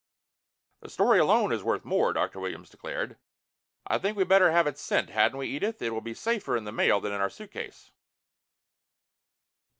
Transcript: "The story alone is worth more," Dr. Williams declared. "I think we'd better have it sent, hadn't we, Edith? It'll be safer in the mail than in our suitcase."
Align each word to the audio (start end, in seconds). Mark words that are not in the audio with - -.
"The 0.79 0.89
story 0.89 1.19
alone 1.19 1.51
is 1.51 1.61
worth 1.61 1.85
more," 1.85 2.11
Dr. 2.11 2.39
Williams 2.39 2.71
declared. 2.71 3.17
"I 3.85 3.99
think 3.99 4.17
we'd 4.17 4.27
better 4.27 4.49
have 4.49 4.65
it 4.65 4.79
sent, 4.79 5.11
hadn't 5.11 5.37
we, 5.37 5.45
Edith? 5.47 5.79
It'll 5.79 6.01
be 6.01 6.15
safer 6.15 6.57
in 6.57 6.63
the 6.63 6.71
mail 6.71 6.99
than 6.99 7.13
in 7.13 7.21
our 7.21 7.29
suitcase." 7.29 7.91